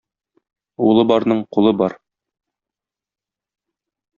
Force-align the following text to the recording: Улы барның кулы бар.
Улы 0.85 1.03
барның 1.11 1.43
кулы 1.57 1.73
бар. 1.83 1.97